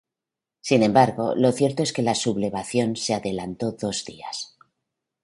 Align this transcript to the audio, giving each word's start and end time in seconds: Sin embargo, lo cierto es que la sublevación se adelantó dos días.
Sin 0.61 0.81
embargo, 0.81 1.35
lo 1.35 1.51
cierto 1.51 1.83
es 1.83 1.93
que 1.93 2.01
la 2.01 2.15
sublevación 2.15 2.95
se 2.95 3.13
adelantó 3.13 3.73
dos 3.73 4.03
días. 4.03 4.57